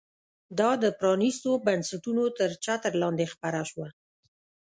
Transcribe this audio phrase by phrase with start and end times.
[0.59, 3.87] دا د پرانیستو بنسټونو تر چتر لاندې خپره شوه.